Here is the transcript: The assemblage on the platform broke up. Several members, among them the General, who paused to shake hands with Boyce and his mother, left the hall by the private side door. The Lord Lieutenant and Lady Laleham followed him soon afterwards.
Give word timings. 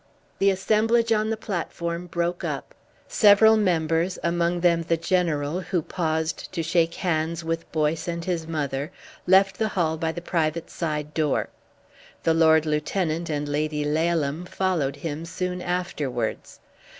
The 0.39 0.49
assemblage 0.49 1.11
on 1.11 1.29
the 1.29 1.37
platform 1.37 2.07
broke 2.07 2.43
up. 2.43 2.73
Several 3.07 3.55
members, 3.55 4.17
among 4.23 4.61
them 4.61 4.81
the 4.81 4.97
General, 4.97 5.59
who 5.61 5.83
paused 5.83 6.51
to 6.53 6.63
shake 6.63 6.95
hands 6.95 7.43
with 7.43 7.71
Boyce 7.71 8.07
and 8.07 8.25
his 8.25 8.47
mother, 8.47 8.91
left 9.27 9.59
the 9.59 9.67
hall 9.77 9.97
by 9.97 10.11
the 10.11 10.19
private 10.19 10.71
side 10.71 11.13
door. 11.13 11.49
The 12.23 12.33
Lord 12.33 12.65
Lieutenant 12.65 13.29
and 13.29 13.47
Lady 13.47 13.85
Laleham 13.85 14.45
followed 14.47 14.95
him 14.95 15.23
soon 15.23 15.61
afterwards. 15.61 16.61